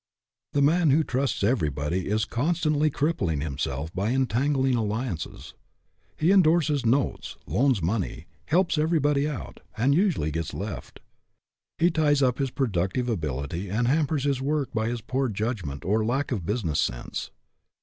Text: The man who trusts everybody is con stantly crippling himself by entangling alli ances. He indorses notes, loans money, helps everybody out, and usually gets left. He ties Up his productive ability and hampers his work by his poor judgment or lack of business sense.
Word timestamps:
The 0.53 0.63
man 0.63 0.89
who 0.89 1.03
trusts 1.03 1.43
everybody 1.43 2.07
is 2.07 2.25
con 2.25 2.55
stantly 2.55 2.91
crippling 2.91 3.41
himself 3.41 3.93
by 3.93 4.09
entangling 4.09 4.75
alli 4.75 5.05
ances. 5.09 5.53
He 6.17 6.31
indorses 6.31 6.83
notes, 6.83 7.37
loans 7.45 7.83
money, 7.83 8.25
helps 8.45 8.79
everybody 8.79 9.29
out, 9.29 9.59
and 9.77 9.93
usually 9.93 10.31
gets 10.31 10.55
left. 10.55 11.01
He 11.77 11.91
ties 11.91 12.23
Up 12.23 12.39
his 12.39 12.49
productive 12.49 13.07
ability 13.09 13.69
and 13.69 13.87
hampers 13.87 14.23
his 14.23 14.41
work 14.41 14.73
by 14.73 14.87
his 14.87 15.01
poor 15.01 15.29
judgment 15.29 15.85
or 15.85 16.03
lack 16.03 16.31
of 16.31 16.47
business 16.47 16.79
sense. 16.79 17.29